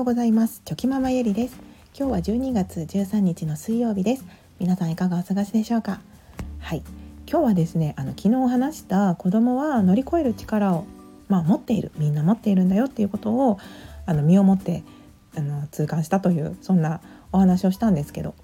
[0.00, 0.62] ようございます。
[0.64, 1.58] チョキママゆりです。
[1.94, 4.24] 今日は12月13日の水曜日です。
[4.58, 6.00] 皆さんいかがお過ごしでしょうか？
[6.58, 6.82] はい。
[7.30, 10.86] 今日はですねあの昨日話した子供は乗り越える力を
[11.28, 11.92] まあ持っている。
[11.98, 12.86] みんな持っているんだよ。
[12.86, 13.58] っていうことを
[14.06, 14.84] あの身をもって
[15.36, 18.34] あの痛感したというそんなお話をしたんですけど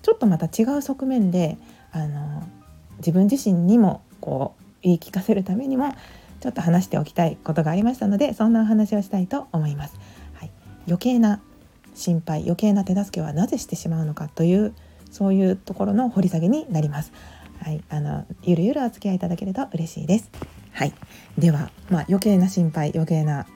[0.00, 1.58] ちょっとまた違う側面で
[1.92, 2.48] あの
[2.96, 5.94] 自分自身にもこう言い聞かせるためにも
[6.40, 9.98] ちょっと話しておきたいことがありましたのでそんなお話をしたいと思います。
[10.86, 11.40] 余計な
[11.94, 14.74] 心配余計な手助けはなぜしてしまうのかという
[15.10, 17.12] そういうところの掘り下げになります。
[17.62, 20.30] はい、あのゆるゆるお付き合いいただけると嬉しいです。
[20.72, 20.92] はい、
[21.38, 23.46] では、まあ、余計な心配余計な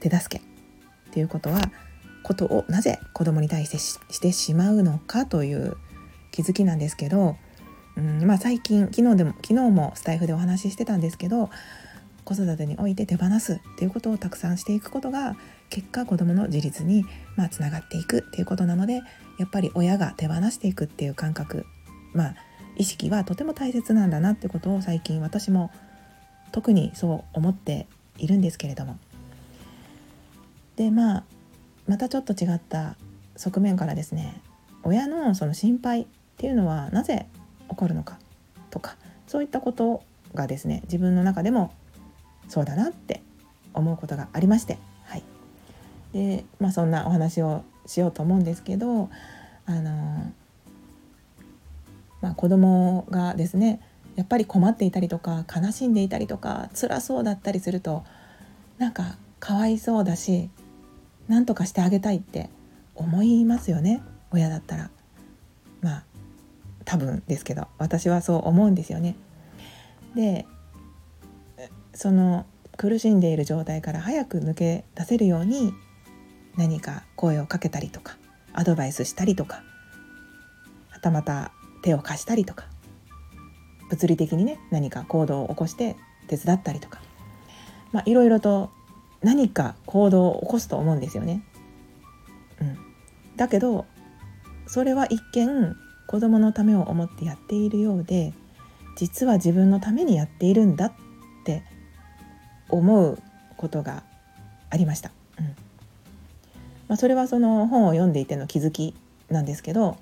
[0.00, 1.60] 手助けっていうことは
[2.22, 5.76] ことをなぜ子供に対してしてしまうのかという
[6.30, 7.36] 気づきなんですけど、
[7.96, 11.50] うんまあ、最近昨日でも昨日もスタイフでお話ししてたんですけど
[12.24, 15.36] 子育てにおいて手放すっていうことをたくさんしていくことが
[15.74, 19.02] 結果子どもの自立にまあつながっていくっていうことなので
[19.40, 21.66] やっぱり親が手放していくっていう感覚
[22.12, 22.34] まあ
[22.76, 25.72] 意識はとても大切なんだなってことを最近私も
[26.52, 28.98] 特にそう思っているんですけれども。
[30.76, 31.24] でまあ
[31.88, 32.96] またちょっと違った
[33.34, 34.40] 側面からですね
[34.84, 37.26] 親のその心配っていうのはなぜ
[37.68, 38.18] 起こるのか
[38.70, 41.74] とかそういったことがですね自分の中でも
[42.48, 43.22] そうだなって
[43.72, 44.78] 思うことがありまして、
[46.14, 49.10] でまあ、そんなお話をしようと思うんですけど
[49.66, 50.32] あの、
[52.22, 53.80] まあ、子供がですね
[54.14, 58.04] やっぱり困っていたりとか悲しんでいたりとか辛そうだったりすると
[58.78, 60.50] なんかかわいそうだし
[61.26, 62.48] 何とかしてあげたいって
[62.94, 64.90] 思いますよね親だったら。
[65.80, 66.04] まあ
[66.84, 69.16] 多分ですけど私はそう思うんですよね。
[70.14, 70.46] で
[71.92, 75.72] その苦しんでいる状態から早く抜け出せるように
[76.56, 78.16] 何か声をかけたりとか
[78.52, 79.62] アドバイスしたりとか
[80.90, 81.52] はたまた
[81.82, 82.66] 手を貸したりとか
[83.90, 85.96] 物理的にね何か行動を起こして
[86.28, 87.00] 手伝ったりとか
[87.92, 88.70] まあいろいろと
[89.22, 91.42] 何か行動を起こすと思うんですよね。
[92.60, 92.78] うん、
[93.36, 93.86] だけど
[94.66, 98.34] それは一見子供のためを思ってやっているようで
[98.96, 100.92] 実は自分のためにやっているんだっ
[101.44, 101.62] て
[102.68, 103.18] 思う
[103.56, 104.04] ことが
[104.70, 105.10] ありました。
[106.88, 108.94] まあ、それはその本を読んでいての気づき
[109.30, 109.96] なんですけど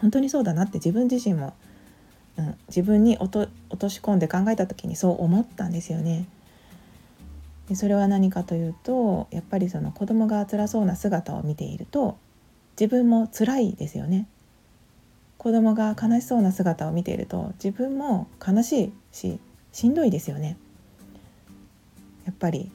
[0.00, 1.54] 本当にそうだなって自分自身も、
[2.36, 6.26] うん、自分に落とし込んで考えた時にそう思ったんですよね。
[7.68, 12.16] でそれは何かというとやっぱりその子供が辛そうな姿を見ていると
[12.80, 14.28] 自分も辛いですよね。
[15.36, 19.38] 子供が悲しそうな姿を見ていると自分も悲しいし
[19.72, 20.56] しんどいですよね。
[22.24, 22.70] やっぱり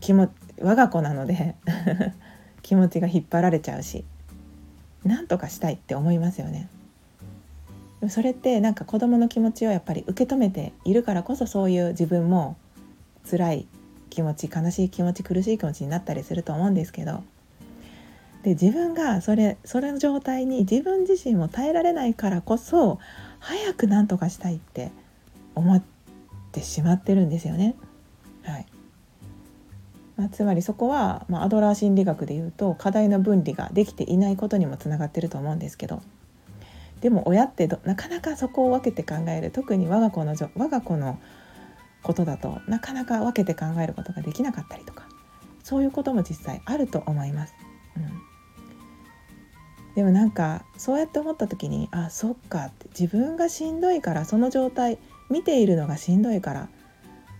[0.00, 0.30] 気も
[0.60, 1.54] 我が子なので
[2.62, 4.04] 気持ちが引っ張られちゃうし
[5.04, 6.68] 何とかしたいって思いますよね。
[8.08, 12.56] それってなんか子供の気持ちをやっぱり受け止めているからこそそういう自分も
[13.28, 13.66] 辛い
[14.10, 17.24] 気持ち悲しい気持ち苦しい気持ちになったりすると思うんですけど
[18.42, 23.00] で自分がそれそれの状態に自分自身も耐えられないからこそ
[23.40, 24.92] 早く何とかしたいって
[25.54, 25.82] 思っ
[26.52, 27.74] てしまってるんですよね。
[30.16, 36.02] まあ、つまりそこは、まあ、アドラー心理学でいうと課題の分離ができていないことにもつながってると思うんですけど
[37.00, 41.18] でも親ってなかなかそこを分けて考える特に我が子の我が子の
[42.02, 45.06] ことだとなかなか分けて考えることができなかったりとか
[45.62, 47.54] そういうことも実際あると思います。
[47.96, 48.04] うん、
[49.96, 56.68] でもなんかそうやって思った時にあそっかって自分がしんどいからその状態見ているのがしんどいから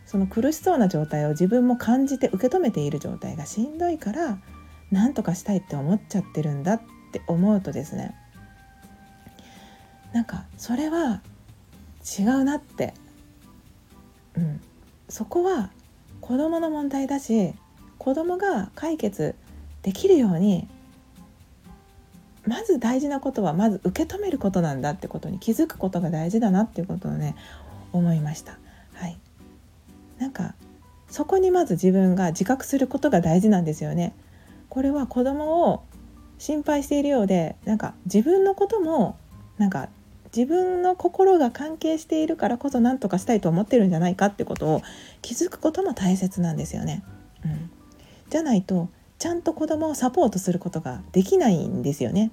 [0.06, 4.38] その苦しそうな状態を自分も感じて受け止めている状態がしんどいから
[4.90, 6.80] 何とかしたいって思っちゃってるんだっ
[7.12, 8.14] て思うとですね。
[10.12, 11.20] なんかそれは
[12.18, 12.94] 違うなって、
[14.36, 14.60] うん、
[15.08, 15.70] そこは
[16.20, 17.52] 子供の問題だし
[17.98, 19.34] 子供が解決
[19.82, 20.68] できるように
[22.46, 27.34] まず大事なことはまず受け止めることなんだってことに気づくことが大事だなっていうことをね
[27.92, 28.58] 思いました。
[30.18, 30.54] なんか
[31.08, 34.14] そこにまず自分が自覚することが大事なんですよね。
[34.68, 35.84] これは子供を
[36.38, 39.16] 心配しているようでなんか自分のことも
[39.58, 39.88] なんか
[40.36, 44.82] 自分の心が関係しているからこそ何とかしたいと思ってるんじゃないかってことを
[45.22, 47.02] 気づくことも大切なんですよね。
[47.44, 47.70] うん、
[48.28, 52.32] じゃないとちゃんと子供をサポートすることができないんですよね。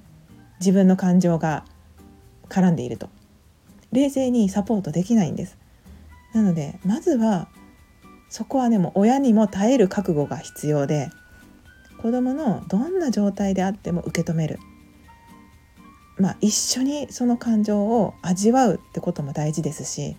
[0.60, 1.64] 自分の感情が
[2.50, 3.10] 絡んでいると
[3.92, 5.58] 冷静にサポートできないんです。
[6.34, 7.48] なのでまずは
[8.34, 11.12] そこはねもう親にも耐える覚悟が必要で
[12.02, 14.58] 子どものどんな状態であっても受け止める、
[16.18, 20.18] まあ、一緒にその感情を味わうってことも大事ですし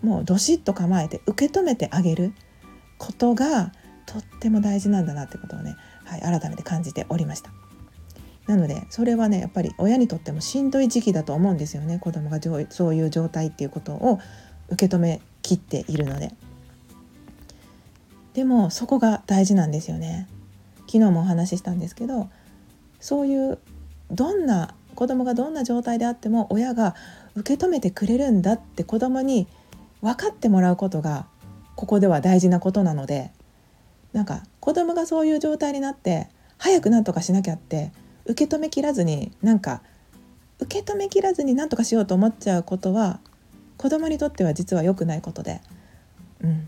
[0.00, 2.32] もうどしっと構えて受け止めてあげる
[2.96, 3.72] ことが
[4.06, 5.76] とっても大事なんだなってことをね、
[6.06, 7.50] はい、改めて感じておりました。
[8.46, 12.38] なのでそれはねやっぱり親にとってもしんどい時期だと思うんですよね子供が
[12.70, 14.18] そういう状態っていうことを
[14.70, 16.32] 受け止めきっているので。
[18.34, 20.28] でもそこが大事なんですよね。
[20.80, 22.28] 昨日もお話ししたんですけど
[23.00, 23.58] そういう
[24.10, 26.94] どんな子供がどんな状態であっても親が
[27.34, 29.46] 受け止めてくれるんだって子供に
[30.02, 31.26] 分かってもらうことが
[31.74, 33.32] ここでは大事なことなので
[34.12, 36.28] なんか子供がそういう状態になって
[36.58, 37.92] 早く何とかしなきゃって
[38.26, 39.82] 受け止めきらずになんか
[40.60, 43.20] 受け止めきらずに何とかしようと思っちゃうことは
[43.76, 45.60] 子供にとっては実は良くないことで、
[46.40, 46.66] うん、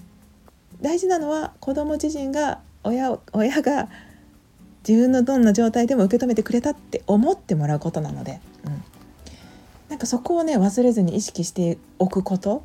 [0.87, 3.88] 大事なのは子供自身が親親が
[4.88, 8.85] 自分のどんな状態でも受け止めてくれたって思ってもらうことなので、うん、
[9.88, 12.62] なんかそこをね忘れずに意識しておくこと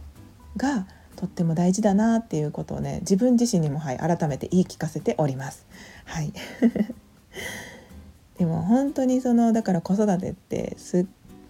[0.56, 0.86] が
[1.16, 5.66] とっても大事だなっていうことをね自分自身にも、はい、改めて言い聞かせております。
[6.06, 6.32] はい。
[8.38, 11.06] でも本当にそのだから子育てってすっ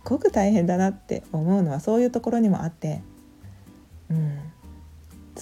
[0.05, 3.01] ごく大変だなって思うのはそういうところにもあって、
[4.09, 4.50] うん、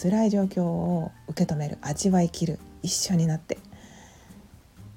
[0.02, 3.58] 辛い状況を受け止める味わいきる一緒になって。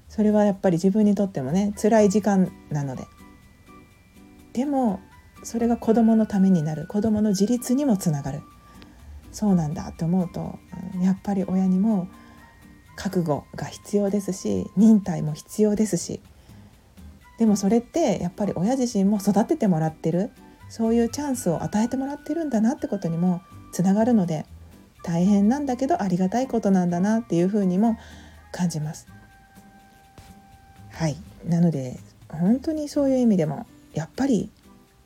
[0.08, 3.04] それはやっぱり自分にとってもね辛い時間なので。
[4.52, 5.00] でも
[5.42, 6.86] それが子どものためになる。
[6.86, 8.42] 子どもの自立にもつながる。
[9.32, 10.58] そうなんだって思うと
[11.00, 12.06] やっぱり親にも
[12.96, 16.20] 覚悟が必要ですし忍耐も必要ですし。
[17.38, 20.30] でもそれってやっぱり親自身も育ててもらってる。
[20.68, 24.46] そういうチャンスを与えてもらってるんだなってことにもつながるので
[25.02, 27.98] 大変なんだけどありがたいことなんだなっていうふうにも
[28.52, 29.08] 感じます。
[30.90, 31.16] はい
[31.46, 34.50] なので本当にそういう意味でもやっぱり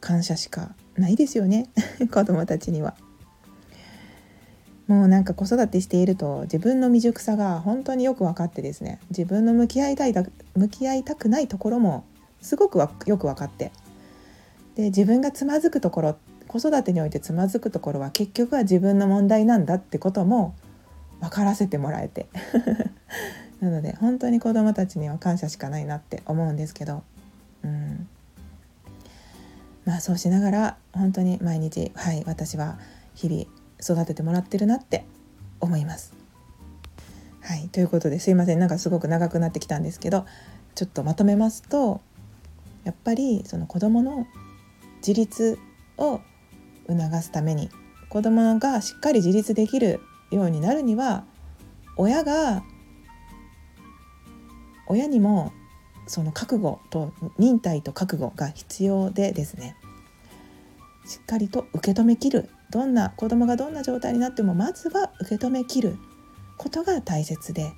[0.01, 1.69] 感謝しかないですよね
[2.13, 2.95] 子供たちには。
[4.87, 10.15] もうなんか子育てしていると自分の未熟さが本当によく分かってですね自分の向き合いたい
[10.55, 12.05] 向き合いたくないところも
[12.41, 12.89] すごくよ
[13.19, 13.73] く分かって
[14.77, 16.17] で自分がつまずくところ
[16.59, 20.55] 子育てにおいてつまずくところは結局は自分の問題なんだってことも
[21.21, 22.29] 分からせてもらえて。
[23.61, 27.03] なので本当に子どもたちには感謝しかないなって思うんですけど、
[27.65, 28.07] うん、
[29.87, 32.79] まあそうしながら本当に毎日はい私は
[33.15, 33.47] 日々
[33.81, 35.07] 育ててもらってるなって
[35.61, 36.13] 思います。
[37.41, 40.27] はいということですいませんなんかすごく長くなってきたんですけど
[40.75, 42.03] ちょっとまとめますと
[42.85, 44.27] やっぱりその子どもの
[44.99, 45.59] 自立
[45.97, 46.21] を
[46.89, 47.71] 促すために
[48.09, 50.01] 子どもがしっかり自立できる
[50.31, 51.25] ようになるには
[51.97, 52.63] 親が
[54.87, 55.53] 親にも
[56.07, 59.77] その覚悟と忍耐と覚悟が必要でですね。
[61.05, 62.49] しっかりと受け止めきる。
[62.71, 65.97] どんな子供がどんな状態になってもまずは受け止めきる。
[66.59, 67.73] ことが大切で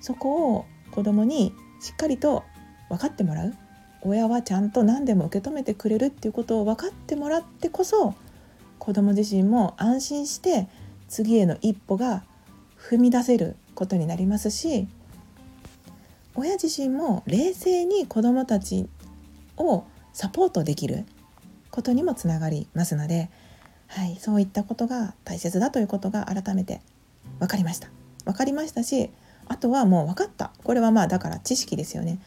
[0.00, 2.44] そこを子供にしっかりと
[2.88, 3.54] 分かってもらう。
[4.02, 8.14] 親はちゃんと何でも受け止めてくれるっていうことを分かってもらってこそ
[8.78, 10.68] 子供自身も安心して
[11.08, 12.24] 次への一歩が
[12.78, 14.86] 踏み出せることになりますし
[16.34, 18.88] 親自身も冷静に子どもたち
[19.56, 21.04] をサポートできる
[21.70, 23.30] ことにもつながりますので、
[23.86, 26.80] はい、そういったことが大切だということが改めて
[27.38, 27.88] 分かりました。
[28.24, 29.10] 分かりましたし
[29.46, 30.52] あとはもう分かった。
[30.64, 32.18] これはまあだから知識ですよね。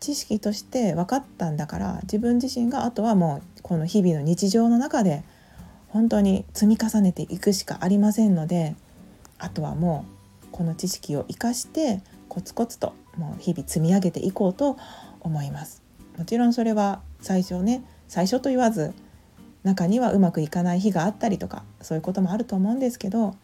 [0.00, 5.24] 知識として分かったんだから自分自身があとはもうこの日々の日常の中で
[5.98, 8.76] 本当に積み重ねていくしかありませんので
[9.36, 10.04] あとはも
[10.44, 14.76] うこの知識を生かしてコツコツともう日々積み上げていこうと
[15.18, 15.82] 思います
[16.16, 18.94] もちろんそれは最初ね最初と言わず
[19.64, 23.34] 中にはうまくいかない日があったりとかそういうこともあると思うんですけど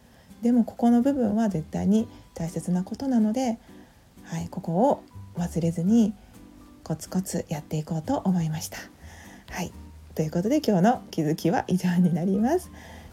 [0.41, 3.59] でもここの部分は絶対に大切なことなので、
[4.23, 5.03] はい、ここを
[5.35, 6.15] 忘れずに
[6.85, 8.79] コツコツやっていこうと思いました。
[9.51, 9.73] はい
[10.15, 12.71] ということで今日の気づきは以上になります。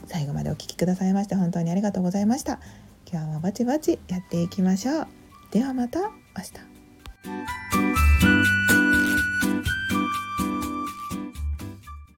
[0.08, 2.60] 最後までお聴きくださいまして本当にありがとうございました。
[3.12, 5.08] 今日もバチバチやっていきましょう。
[5.52, 6.08] ではまた明
[7.86, 7.91] 日。